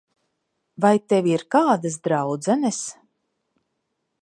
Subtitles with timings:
[0.85, 2.81] Vai tev ir kādas draudzenes?